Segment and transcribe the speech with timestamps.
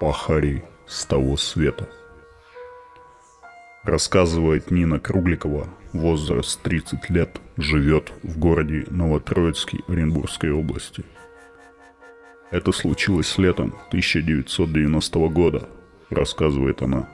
[0.00, 1.88] Пахари с того света.
[3.82, 11.04] Рассказывает Нина Кругликова, возраст 30 лет, живет в городе Новотроицкий Оренбургской области.
[12.52, 15.68] Это случилось летом 1990 года,
[16.10, 17.08] рассказывает она.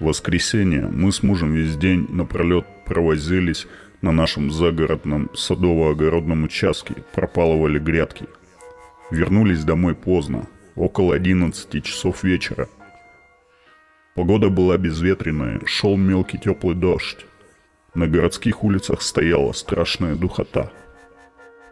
[0.00, 3.68] В воскресенье мы с мужем весь день напролет провозились
[4.02, 8.26] на нашем загородном садово-огородном участке, пропалывали грядки.
[9.12, 12.68] Вернулись домой поздно, около 11 часов вечера.
[14.14, 17.24] Погода была безветренная, шел мелкий теплый дождь.
[17.94, 20.70] На городских улицах стояла страшная духота.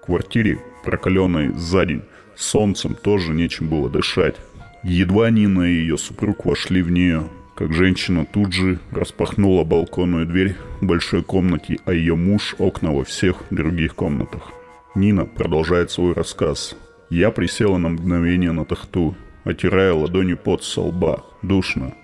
[0.01, 2.03] В квартире, прокаленной за день,
[2.37, 4.37] солнцем тоже нечем было дышать.
[4.83, 10.56] Едва Нина и ее супруг вошли в нее, как женщина тут же распахнула балконную дверь
[10.80, 14.53] в большой комнате, а ее муж– окна во всех других комнатах.
[14.95, 16.77] Нина продолжает свой рассказ.
[17.11, 21.25] Я присела на мгновение на тахту, отирая ладони под со лба.
[21.42, 21.95] Душно.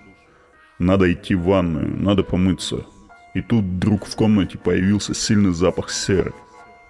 [0.79, 2.85] Надо идти в ванную, надо помыться.
[3.33, 6.33] И тут вдруг в комнате появился сильный запах серы.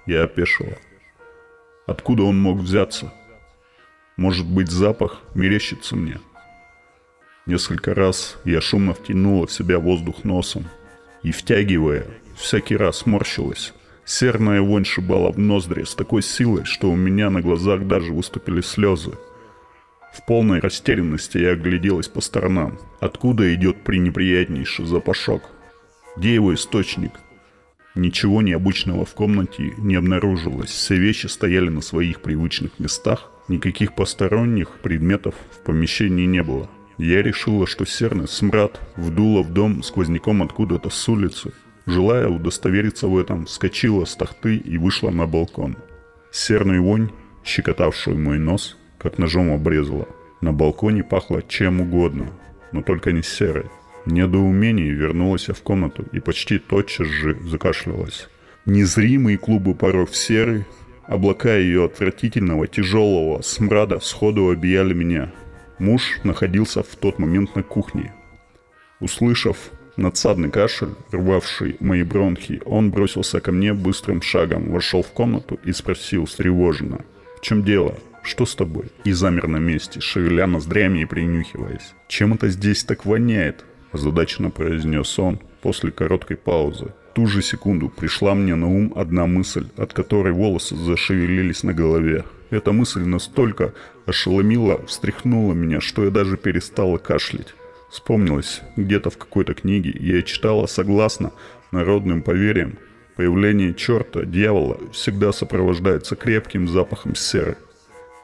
[0.06, 0.78] Я опешила.
[1.88, 3.14] Откуда он мог взяться?
[4.18, 6.20] Может быть, запах мерещится мне–
[7.46, 10.66] Несколько раз я шумно втянула в себя воздух носом
[11.22, 13.72] и, втягивая, всякий раз морщилась.
[14.06, 18.62] Серная вонь шибала в ноздри с такой силой, что у меня на глазах даже выступили
[18.62, 19.14] слезы.
[20.14, 22.78] В полной растерянности я огляделась по сторонам.
[23.00, 25.42] Откуда идет пренеприятнейший запашок?
[26.16, 27.12] Где его источник?
[27.96, 30.70] Ничего необычного в комнате не обнаружилось.
[30.70, 33.32] Все вещи стояли на своих привычных местах.
[33.48, 36.70] Никаких посторонних предметов в помещении не было.
[36.98, 41.54] Я решила, что серный смрад вдуло в дом сквозняком откуда-то с улицы.
[41.86, 45.78] Желая удостовериться в этом, вскочила с тахты и вышла на балкон.
[46.32, 47.10] Серную вонь,
[47.44, 50.08] щекотавшую мой нос, как ножом обрезала.
[50.42, 52.28] На балконе пахло чем угодно,
[52.72, 53.66] но только не серой.
[54.06, 58.30] Недоумение вернулась в комнату и почти тотчас же закашлялась.
[58.66, 60.66] Незримые клубы паров серы,
[61.04, 65.32] облака ее отвратительного тяжелого смрада сходу объяли меня–
[65.78, 68.14] Муж находился в тот момент на кухне.
[69.02, 75.60] Услышав надсадный кашель, рвавший мои бронхи, он бросился ко мне быстрым шагом, вошел в комнату
[75.64, 77.00] и спросил встревоженно.
[77.38, 77.96] «В чем дело?
[78.24, 81.94] Что с тобой?» И замер на месте, шевеля ноздрями и принюхиваясь.
[82.08, 86.88] «Чем это здесь так воняет?» озадаченно произнес он после короткой паузы.
[87.14, 92.26] ту же секунду пришла мне на ум одна мысль, от которой волосы зашевелились на голове.
[92.50, 93.74] Эта мысль настолько
[94.06, 97.56] ошеломила, встряхнула меня, что я даже перестала кашлять.
[97.96, 101.32] Вспомнилось, где-то в какой-то книге я читала согласно
[101.72, 102.78] народным поверьям,
[103.16, 107.56] появление черта, дьявола, всегда сопровождается крепким запахом серы.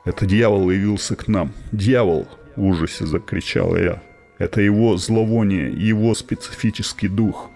[0.03, 1.53] «Это дьявол явился к нам!
[1.71, 2.27] Дьявол!»–
[2.57, 4.03] в ужасе закричала я.
[4.39, 7.49] «Это его зловоние, его специфический дух!»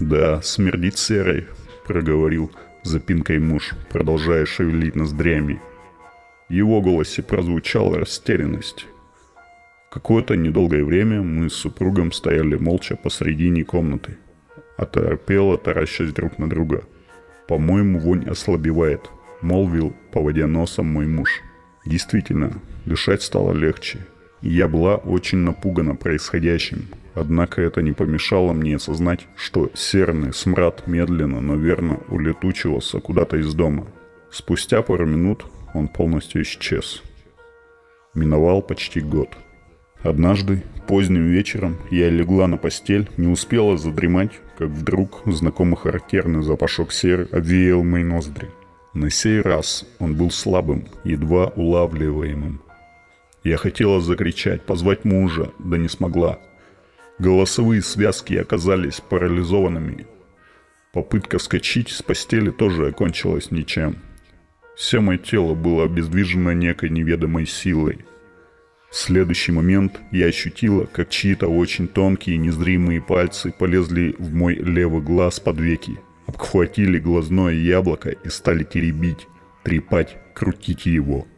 [0.00, 1.46] «Да, смердит серой»,–
[1.86, 2.50] проговорил
[2.84, 5.60] запинкой муж, продолжая шевелить ноздрями.
[6.48, 8.86] В его голосе прозвучала растерянность.
[9.90, 14.18] Какое-то недолгое время мы с супругом стояли молча посредине комнаты,
[14.76, 16.84] оторопело таращась друг на друга.
[17.48, 21.40] «По-моему, вонь ослабевает»,— молвил, поводя носом мой муж.
[21.84, 22.52] Действительно,
[22.86, 24.06] дышать стало легче,
[24.42, 26.88] я была очень напугана происходящим.
[27.14, 33.52] Однако это не помешало мне осознать, что серный смрад медленно, но верно улетучивался куда-то из
[33.52, 33.86] дома.
[34.30, 37.02] Спустя пару минут он полностью исчез.
[38.14, 39.28] Миновал почти год.
[40.02, 46.92] Однажды, поздним вечером, я легла на постель, не успела задремать, как вдруг знакомый характерный запашок
[46.92, 48.48] серы обвеял мои ноздри.
[48.94, 52.60] На сей раз он был слабым, едва улавливаемым.
[53.44, 56.38] Я хотела закричать, позвать мужа, да не смогла.
[57.18, 60.06] Голосовые связки оказались парализованными.
[60.92, 63.96] Попытка вскочить с постели тоже окончилась ничем–
[64.80, 67.98] все мое тело было обездвижено некой неведомой силой.
[68.90, 75.00] В следующий момент я ощутила, как чьи-то очень тонкие незримые пальцы полезли в мой левый
[75.00, 79.28] глаз под веки, обхватили глазное яблоко и стали теребить,
[79.62, 81.28] трепать, крутить его.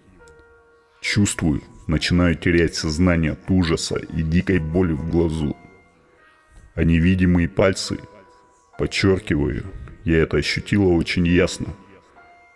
[1.02, 5.54] Чувствую, начинаю терять сознание от ужаса и дикой боли в глазу.
[6.74, 7.98] А невидимые пальцы,
[8.78, 9.66] подчеркиваю,
[10.04, 11.66] я это ощутила очень ясно–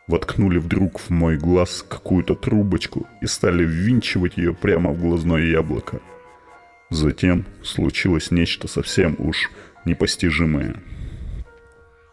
[0.06, 6.00] воткнули вдруг в мой глаз какую-то трубочку и стали ввинчивать ее прямо в глазное яблоко.
[6.90, 9.50] Затем случилось нечто совсем уж
[9.84, 10.76] непостижимое.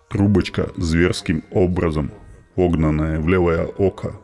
[0.10, 2.12] Трубочка зверским образом,
[2.56, 4.16] огнанная в левое око,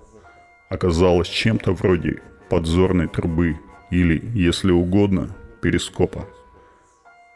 [0.69, 3.59] оказалась чем-то вроде подзорной трубы,
[3.91, 6.27] или, если угодно, перископа.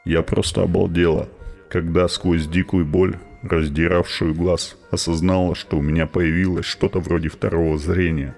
[0.06, 1.30] Я просто обалдела,
[1.70, 8.36] когда сквозь дикую боль, раздиравшую глаз, осознала, что у меня появилось что-то вроде второго зрения.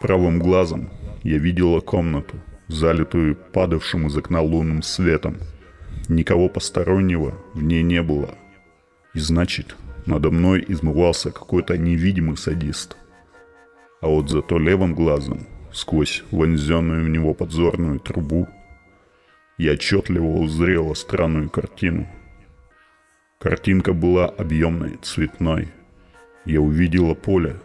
[0.00, 0.90] Правым глазом
[1.22, 2.36] я видела комнату,
[2.68, 5.38] залитую падавшим из окна лунным светом.
[6.08, 8.34] Никого постороннего в ней не было.
[9.14, 9.76] И значит,
[10.06, 12.96] надо мной измывался какой-то невидимый садист.
[14.00, 18.48] А вот зато левым глазом, сквозь вонзенную в него подзорную трубу,
[19.56, 22.08] я отчетливо узрела странную картину.
[23.44, 25.68] Картинка была объемной, цветной.
[26.44, 27.60] Я увидела поле,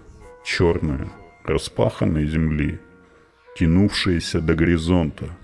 [0.46, 1.08] черное,
[1.44, 2.80] распаханной земли,
[3.58, 5.36] тянувшееся до горизонта.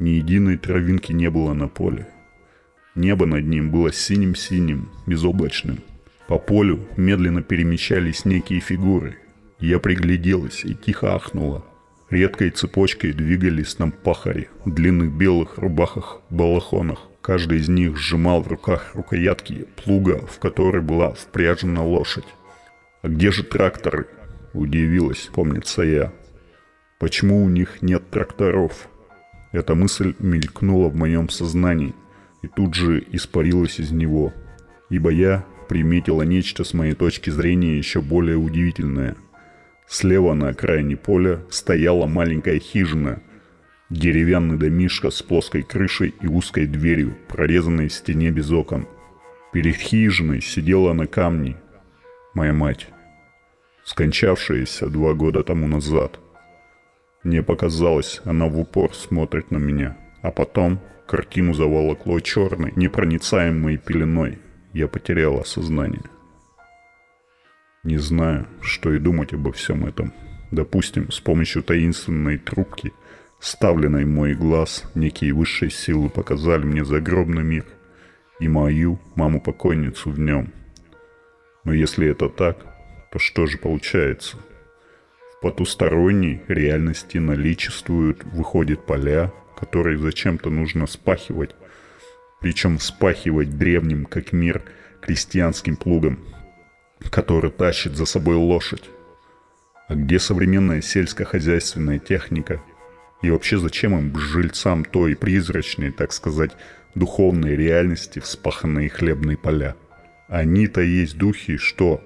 [0.00, 2.08] Ни единой травинки не было на поле.
[2.96, 5.78] Небо над ним было синим-синим, безоблачным–
[6.32, 9.18] по полю медленно перемещались некие фигуры.
[9.60, 11.62] Я пригляделась и тихо ахнула.
[12.08, 17.11] Редкой цепочкой двигались нам пахари в длинных белых рубахах-балахонах.
[17.22, 22.26] Каждый из них сжимал в руках рукоятки плуга, в которой была впряжена лошадь.
[23.00, 24.08] «А где же тракторы?»–
[24.52, 26.12] удивилась, помнится я.
[26.98, 28.88] «Почему у них нет тракторов?»
[29.52, 31.94] Эта мысль мелькнула в моем сознании
[32.42, 34.32] и тут же испарилась из него,
[34.90, 39.14] ибо я приметила нечто с моей точки зрения еще более удивительное.
[39.86, 43.22] Слева на окраине поля стояла маленькая хижина.
[43.92, 48.88] Деревянный домишко с плоской крышей и узкой дверью, прорезанной в стене без окон.
[49.52, 51.56] Перед хижиной сидела на камне
[52.32, 52.88] моя мать,
[53.84, 56.18] скончавшаяся два года тому назад.
[57.22, 64.38] Мне показалось, она в упор смотрит на меня, а потом картину заволокло черной, непроницаемой пеленой–
[64.72, 66.02] я потерял сознание.
[67.84, 70.12] Не знаю, что и думать обо всем этом.
[70.50, 72.92] Допустим, с помощью таинственной трубки,
[73.42, 77.64] ставленной мой глаз, некие высшие силы показали мне загробный мир
[78.40, 80.52] и мою маму-покойницу в нем.
[81.64, 82.56] Но если это так,
[83.12, 84.38] то что же получается?
[85.36, 91.54] В потусторонней реальности наличествуют, выходят поля, которые зачем-то нужно спахивать
[92.42, 94.62] причем спахивать древним, как мир,
[95.00, 96.18] крестьянским плугом,
[97.10, 98.90] который тащит за собой лошадь.
[99.88, 102.60] А где современная сельскохозяйственная техника?
[103.22, 106.50] И вообще зачем им, жильцам той призрачной, так сказать,
[106.94, 109.76] духовной реальности вспаханные хлебные поля?
[110.28, 112.02] Они-то есть духи, что?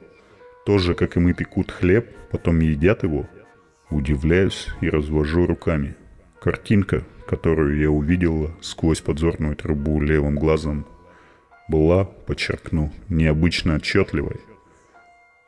[0.66, 3.28] Тоже, как и мы, пекут хлеб, потом едят его?
[3.88, 5.96] Удивляюсь и развожу руками.
[6.40, 10.86] Картинка, которую я увидела сквозь подзорную трубу левым глазом,
[11.68, 14.40] была, подчеркну, необычно отчетливой,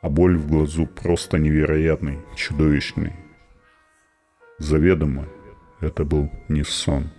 [0.01, 3.13] а боль в глазу просто невероятной, чудовищной.
[4.57, 5.27] Заведомо
[5.81, 7.09] это был не сон.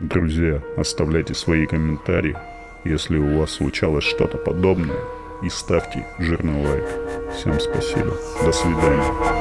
[0.00, 2.36] Друзья, оставляйте свои комментарии,
[2.84, 4.98] если у вас случалось что-то подобное,
[5.42, 6.84] и ставьте жирный лайк.
[7.32, 8.12] Всем спасибо.
[8.42, 9.33] До свидания.